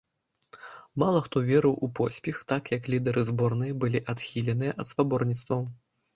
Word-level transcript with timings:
Мала 1.03 1.19
хто 1.25 1.43
верыў 1.49 1.75
у 1.87 1.89
поспех, 1.99 2.39
так 2.53 2.73
як 2.77 2.89
лідары 2.95 3.21
зборнай 3.29 3.71
былі 3.85 4.03
адхіленыя 4.17 4.77
ад 4.81 4.93
спаборніцтваў. 4.95 5.61